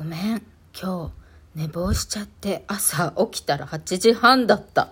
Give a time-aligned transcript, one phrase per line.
[0.00, 0.42] ごめん。
[0.72, 1.12] 今
[1.54, 4.88] 日寝坊しちゃって朝起きたら8時半だった。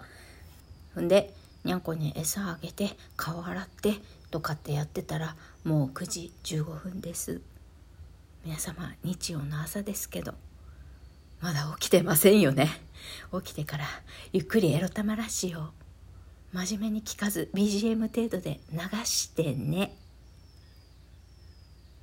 [0.95, 1.33] ほんで
[1.65, 3.95] にゃんこに餌あげて顔洗って
[4.31, 5.35] とかってやってたら
[5.65, 7.41] もう9時15分です。
[8.45, 10.35] 皆様日曜の朝ですけど
[11.41, 12.69] まだ起きてませんよね。
[13.33, 13.87] 起きてから
[14.35, 15.71] ゆっくりエロ玉ラジオ
[16.53, 19.97] 真面目に聞かず BGM 程度で流してね。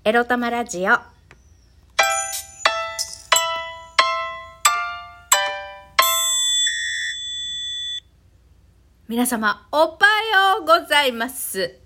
[0.06, 1.15] エロ玉ラジオ。
[9.08, 9.84] 皆様、おは
[10.58, 11.80] ようございます。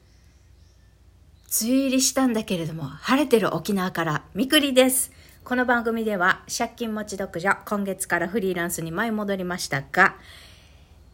[1.61, 5.11] 梅雨入りしたんだけれども、晴れてる沖縄からみくりです。
[5.43, 10.15] この番組では、借金持ち独女、今月からフリーランスに舞い戻りましたが、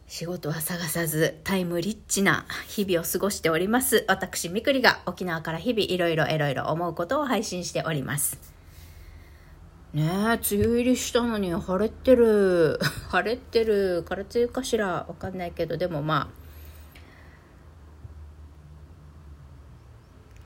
[0.06, 4.04] 仕事は探さず、タイムリッチな日々を過ごしております。
[4.06, 8.55] 私、みくりが沖縄から日々いろいろいろいろ思うことを配信しております。
[9.94, 12.78] ねえ、梅雨入りしたのに晴れてる。
[13.08, 14.04] 晴れてる。
[14.06, 15.06] 空梅雨かしら？
[15.08, 16.30] わかんないけど、でもま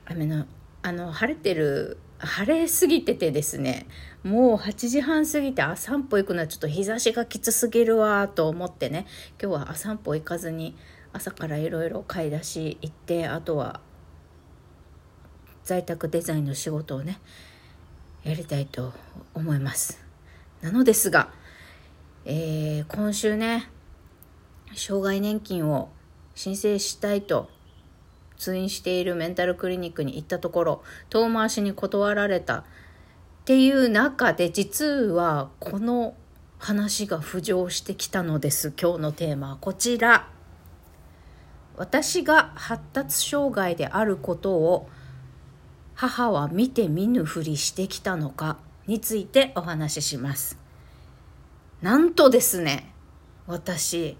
[0.05, 0.45] あ、雨の、
[0.83, 3.87] あの、晴れてる、晴れすぎててですね、
[4.23, 9.07] もう8時半過ぎてあ散歩行くのはちょっと日差しがきつすぎるわと思ってね、
[9.41, 10.77] 今日はあ散歩行かずに
[11.13, 13.81] 朝からいろいろ買い出し行って、あとは
[15.63, 17.19] 在宅デザインの仕事をね、
[18.23, 18.93] やりたいと
[19.33, 19.99] 思います。
[20.61, 21.31] なのですが、
[22.25, 23.67] えー、今週ね
[24.75, 25.89] 障害年金を
[26.35, 27.49] 申請したいと
[28.37, 32.63] 通院しているメンタルクリニックに行ったところ遠回しに断られたっ
[33.45, 36.15] ていう中で実はこの
[36.59, 38.71] 話が浮上してきたのです。
[38.79, 40.29] 今日のテーマはこちら。
[41.75, 44.87] 私が発達障害であることを
[46.01, 48.57] 母は見て見ぬふりしてきたのか
[48.87, 50.57] についてお話しします。
[51.83, 52.91] なんとですね、
[53.45, 54.17] 私、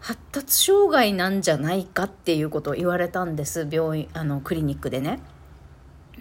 [0.00, 5.20] 発達障害なんじゃないかっていうことを言われたんです、病院、あの、クリニックでね。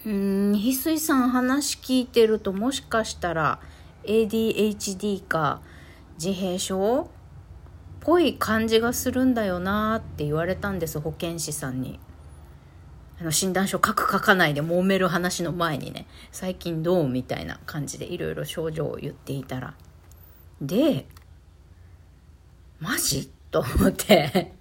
[0.06, 3.62] うん、翡翠さん話聞いてるともしかしたら
[4.04, 5.62] ADHD か
[6.22, 7.08] 自閉症っ
[8.02, 12.02] ぽい感じがするんだよなって言われたんです保健師さんに。
[13.20, 19.74] あの診断書書く書かないで揉める話の前にね最近どうみたいな感じでいろいろ症状を言っていたら。
[20.62, 21.06] で
[22.80, 23.32] マジ？
[23.50, 24.54] と思って。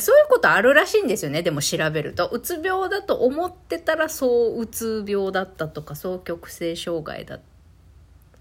[0.00, 2.28] そういうことあるらしいんですよねでも調べると。
[2.28, 7.40] うつ病だと思ってたらそううつ病だったとか双極性障害だ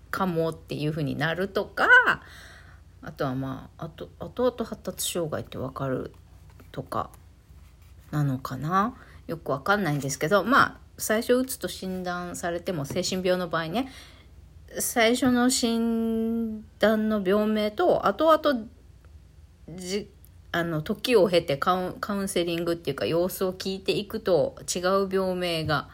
[0.10, 1.88] かもっていうふうになるとか
[3.02, 6.14] あとはまああと後々発達障害ってわかる
[6.72, 7.10] とか。
[8.14, 8.96] なのかな？
[9.28, 13.90] よくわかんないんですけどまあ最初うつと診断されても精神病の場合ね
[14.80, 18.66] 最初の診断の病名と後々
[19.70, 20.10] じ
[20.52, 25.90] あの時を経てカウカウンセリングっていうか様子を聞いていくと違う病名が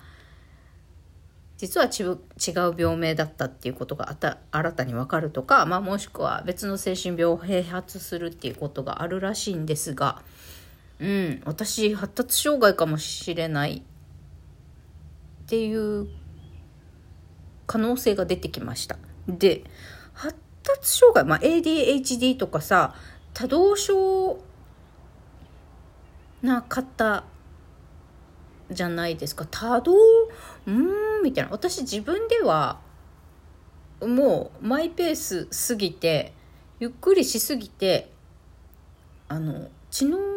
[1.57, 2.13] 実は違
[2.67, 4.15] う病名だったっていうことが
[4.51, 10.21] 新たに分かるとか、まあ、もしくは別の精神病を併発するっていうことがあるらしいんですが
[10.99, 11.41] うん。
[11.45, 13.81] 私発達障害かもしれないっ
[15.47, 16.07] ていう
[17.65, 18.97] 可能性が出てきました。
[19.27, 19.63] で
[20.13, 22.95] 発達障害、まあ、ADHD とかさ
[23.33, 24.39] 多動症
[26.41, 27.23] な方
[28.71, 29.45] じゃないですか。
[29.49, 29.93] 多動
[30.67, 31.51] うんみたいな。
[31.51, 32.79] 私自分では
[34.01, 36.33] もうマイペースすぎて
[36.79, 38.11] ゆっくりしすぎて
[39.27, 40.28] あの知能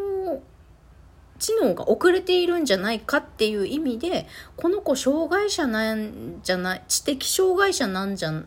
[1.42, 8.44] 知能が遅れているんじゃないかっていう意味でこの子障害者なんじゃない知的障害者なんじゃ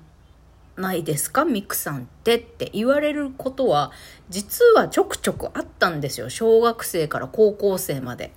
[0.77, 1.43] ないですか？
[1.43, 3.91] ミクさんってって言われることは
[4.29, 8.31] 実はちょくちょくあったんですよ小学生から高校生まで。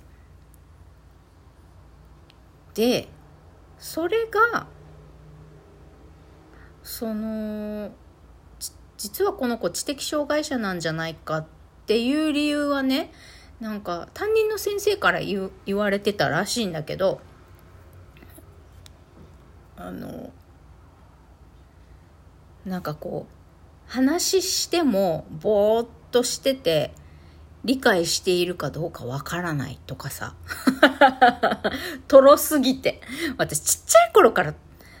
[2.73, 3.07] で
[3.77, 4.67] それが
[6.83, 7.91] その
[8.97, 11.45] 実はこの子知的障害者なんじゃないかっ
[11.85, 13.11] ていう理由はね
[13.59, 17.19] なんか担任の先生から言言われてたらしいんだけど
[19.75, 20.31] あの
[22.65, 26.93] なんかこう話してもぼーっとしてて
[27.65, 30.35] 理解しているかどうかわからないとかさ。
[32.07, 33.01] とろすぎて。
[33.37, 34.53] 私ちっちゃい頃から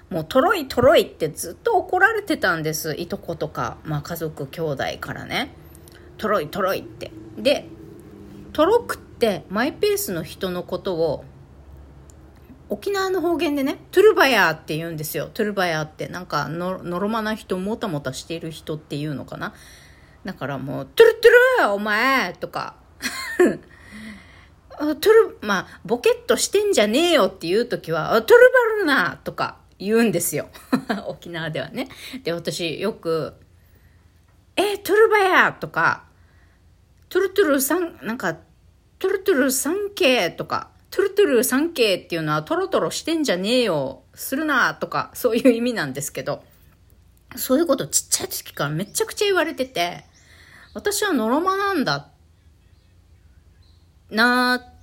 [0.09, 2.95] もうとろいとろいってずっと怒られてたんです。
[2.97, 5.53] いとことか、まあ、家族兄弟からね。
[6.17, 7.11] とろいとろいって。
[7.37, 7.69] で
[8.59, 11.23] とろくってマイペースの人のことを
[12.67, 15.29] 沖縄の方言でね、トゥルバヤーって言うんですよ。
[15.33, 19.53] トゥルバヤーって、なんかの、のろまな人、もたもたしている人っていうのかな。
[20.25, 22.75] だからもう、トゥルトゥルお前とか、
[24.77, 30.49] トゥル、まあ、ボケっとしてんじゃねえよっていう時は、トゥルバルナとか言うんですよ。
[31.07, 31.87] 沖縄ではね。
[32.25, 33.35] で、私よく、
[34.57, 36.09] えトゥルバヤーとか、
[37.09, 38.37] トゥルトゥルさん、なんか、
[38.99, 46.43] トゥルトゥル 3K とか、トゥルトゥル 3K っていうのはトロトロしてんじゃねえよ、するなとか、そういう意味なんですけど、
[47.37, 50.03] そういうことちっちゃい時からめちゃくちゃ言われてて、
[50.73, 52.09] 私はノロマなんだ、
[54.09, 54.78] なーって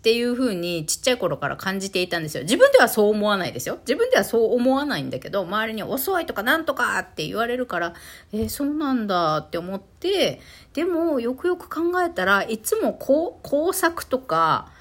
[0.00, 2.44] っていうふうにちっちゃい頃から感じていたんですよ。
[2.44, 3.76] 自分ではそう思わないですよ。
[3.82, 7.92] 自分ではそう思わないんだけど、周りに遅いとかなんとかって言われるから、
[8.32, 10.40] えー、そうなんだって思って、
[10.72, 14.72] でもよくよく考えたらいつも工工作とか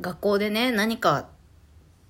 [0.00, 1.28] 学校でね何か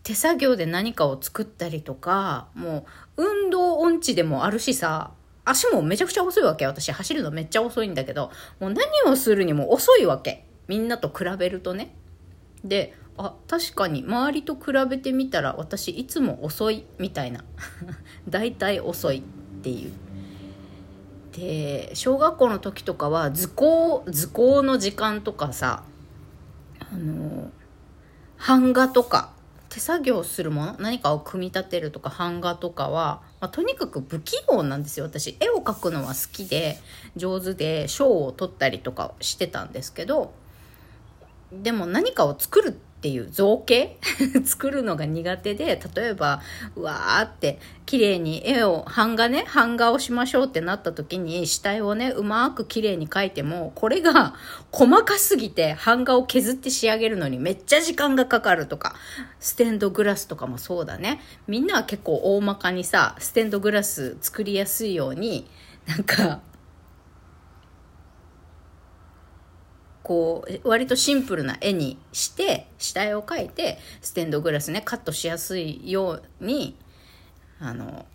[0.03, 5.11] 手作業で何かを作ったりとかもう運動音痴でもあるしさ
[5.45, 8.31] 足もめちゃくちゃ遅いわけ私走るのめっちゃ遅いんだけど
[8.61, 11.95] もう何をするにも遅いわけみんなと比べるとね。
[12.65, 17.45] であ確かに周りと比べてみたら私いつも遅いみたいな。
[18.29, 19.23] 大体遅いっ
[19.63, 19.93] ていう。
[21.33, 25.85] で小学校の時とかは図工図工の時間とかさ
[26.81, 27.51] あの
[28.39, 29.31] 版画とか
[29.69, 35.07] 手作業するもの何かを組み立てるとか版画とかは、まあ、とにかく不器用なんですよ。
[35.07, 36.79] 私絵を描くのは好きで
[37.17, 40.33] 上手で賞を取ったりとかしてたんですけど
[41.53, 43.97] でも何かを作るっていう造形？
[44.45, 46.43] 作るのが苦手で、例えば、
[46.75, 54.35] うわーって綺麗に絵を、版画ね、版画をしましょうってなった時に、下絵をね、うまく綺麗に描いても、これが
[54.73, 58.97] 細かすぎて版画を削って仕上げるのにめっちゃ時間がかかるとか、
[59.39, 61.21] ステンドグラスとかもそうだね。
[61.47, 65.49] みんなは結構大まかにさ、ステンドグラス作りやすいように、
[65.87, 66.41] なんか、
[70.09, 76.75] こう割とシンプルな絵にして下絵を描いてステンドグラスねカットしやすいように
[77.61, 78.07] あの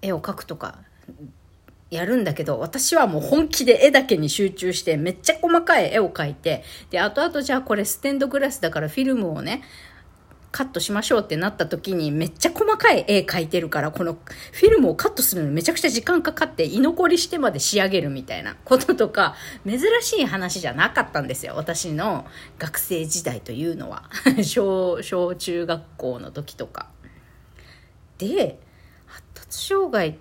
[0.00, 0.78] 絵を描くとか
[1.90, 9.62] やるんだけど私はもう本気で絵だけに集中してめっちゃ細かい絵を描いてで後々じゃあこれステンドグラスだからフィルムをね
[10.50, 14.14] カットしましょうってなった時にめっちゃ細かい絵描いてるからこの
[14.52, 19.34] フィルムをカットするのにめちゃくちゃ時間かかって居残りしてまで仕上げるみたいな こととか
[19.66, 21.54] 珍しい話じゃなかったんですよ。
[21.56, 22.26] 私の
[22.58, 24.04] 学生時代というのは。
[24.42, 26.88] 小小中学校の時とか。
[28.16, 28.58] で
[29.06, 30.18] 発達障害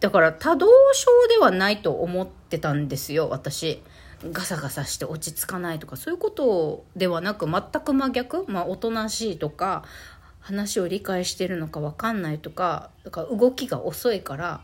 [0.00, 3.82] だから多動症ではないと思ってたんですよ私。
[4.24, 9.84] ガサガサして落ち着かないとかそういうことではなく全く真逆、まあ、おとなしいとか
[10.40, 14.60] 話を理解してるのか分かんないとかだから動きが遅いから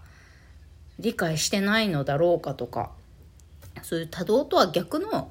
[0.99, 2.91] 理解してないのだろうかとか
[3.83, 5.31] そういう多動とは逆の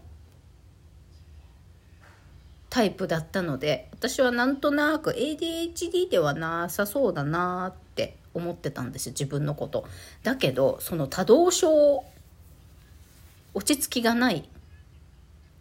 [2.69, 9.85] タイプだったので私はなんとなく ADHD ではなさそうだなって思ってたんですよ自分のこと。
[10.23, 12.03] だけどその多動症
[13.55, 14.43] 落ち着きがないっ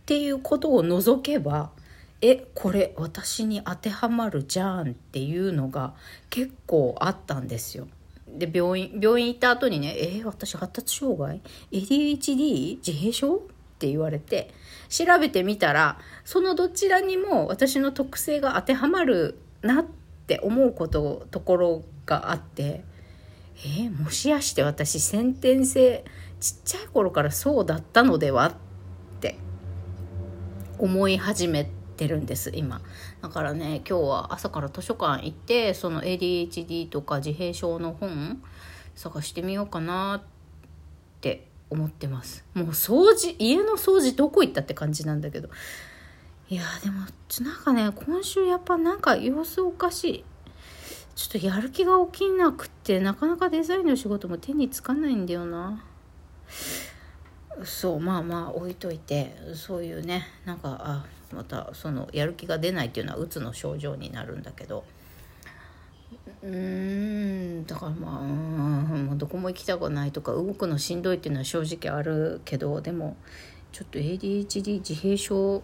[0.05, 1.71] ていうことを除けば
[2.21, 5.95] えこれ私に当てはまるじゃんっていうのが
[6.31, 7.87] 結構あったんですよ。
[8.29, 11.41] で病院病院行った後にね「えー、私発達障害
[11.71, 13.39] ？ADHD 自閉症?」っ
[13.79, 14.51] て言われて
[14.89, 19.87] 調べてみたらそのどちらにも私の特性が当てはまるなっ
[20.27, 22.85] て思うことところがあって
[23.57, 26.05] えー、もしやして私先天性
[26.41, 28.55] ちっちゃい頃からそうだったのではっ
[29.21, 29.39] て
[30.79, 32.81] 思い始めてるんです今。
[33.23, 38.43] だからね今日は朝から図書館行ってその ADHD とか自閉症の本
[38.95, 40.29] 探してみようかなっ
[41.21, 42.45] て思ってます。
[42.55, 45.49] もう掃除家の掃除どこ行ったって感じなんだけど。
[46.51, 50.25] いやでもなんかね今週やっぱなんか様子おかしい。
[51.15, 55.85] ちょっとやる気が起きなくてなかなかデザインの仕事も手につかないんだよな。
[57.65, 64.85] そうまあまあ置いといてそういうねなんかあまたそのやる気が出ないっていうのはうつの症状になるんだけど
[66.43, 73.17] うーんだからまあうどこも行きたくないとか動くのしんどいっていうのは正直あるけどでも
[73.73, 75.63] ちょっと ADHD 自閉症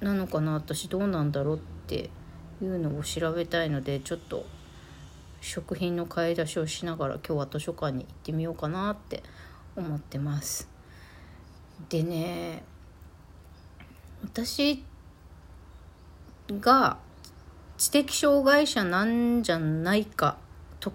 [0.00, 2.10] なのかな私どうなんだろうって
[2.60, 4.44] いうのを調べたいのでちょっと
[5.40, 9.22] 食品の買い出しをしながら今日は図書館に行ってみようかなって
[9.76, 10.73] 思ってます。
[11.88, 12.62] でね
[14.24, 14.82] 私
[16.60, 16.98] が
[17.76, 20.36] 知的障害者なんじゃないか
[20.80, 20.92] と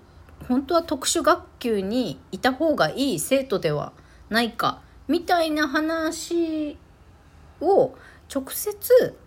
[0.48, 3.94] 本当は特殊学級にいた方がいい生徒では
[4.30, 6.78] ないかみたいな話
[7.62, 7.96] を
[8.34, 9.18] 直接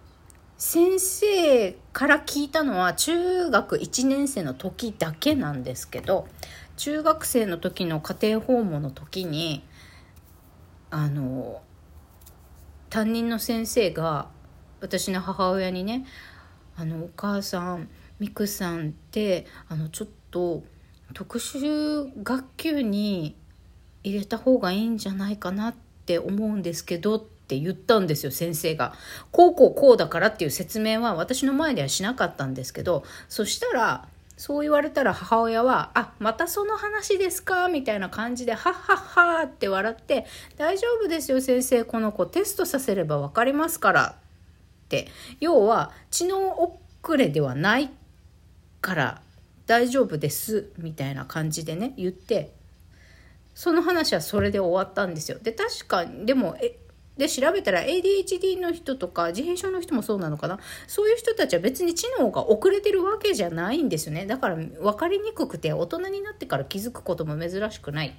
[0.56, 6.28] 先生から聞いたのは中学1年生の時だけなんですけど
[6.76, 9.64] 中学生の時の家庭訪問の時に
[10.92, 11.62] あの
[12.90, 14.28] 担任の先生が
[14.82, 16.04] 私の母親にね
[16.76, 20.62] 「あのお母さんミクさんってあのちょっと
[21.14, 23.37] 特殊学級に
[24.04, 28.94] 入れた方がいいんじゃないかなって思うんですけど」って言ったんですよ先生が。
[29.30, 34.08] こうこうこうだからっていう説明は私の前ではしなかったんですけどそしたら
[34.44, 40.26] そう言われたら母親は「あまたその話ですか?」みたいな感じで「はっはっは」って笑って
[40.58, 44.16] 「大丈夫ですよ先生この子テストさせれば分かりますから」
[44.84, 45.06] って
[45.38, 47.90] 要は知能遅れではない
[48.80, 49.22] から
[49.68, 52.52] 大丈夫ですみたいな感じでね言って
[53.54, 55.38] その話はそれで終わったんですよ。
[55.40, 56.80] で確かにでもえ
[57.22, 60.58] で調べたら ADHD の人とか自閉症の人もそうなのかな？
[60.88, 64.26] そういう人たちは別に知能が遅れてるわけじゃないんですよね。
[64.26, 68.12] だから分かりにくくて大人になってから気づくことも珍しくないっ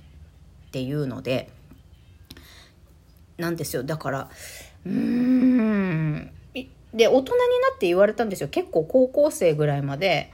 [0.71, 1.49] ていうので
[3.37, 3.83] なんですよ。
[3.83, 4.29] だから
[4.85, 6.31] うーん。
[6.93, 8.49] で大人になって言われたんですよ。
[8.49, 10.31] 結構高校生ぐらいまで。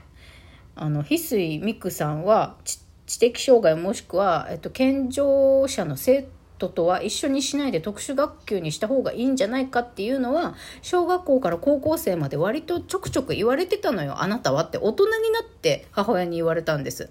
[0.76, 2.56] あの翡翠美久さんは
[3.04, 6.28] 知的障害もしくは、えっと、健常者の生徒
[6.60, 14.22] トとは一緒にしないで特殊学級にした方がいいんじゃないかっていうのは小学校から高校生まで割とちょくちょく言われてたのよ。
[14.22, 17.08] あなたはって大人になって母親に言われたんです。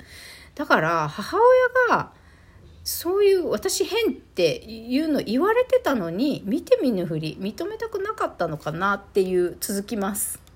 [0.56, 1.38] だから母
[1.90, 2.12] 親が
[2.84, 10.49] そういう私変っていうの言われてたのに見て見ぬふり認めたくなかったのかなっていう続きます。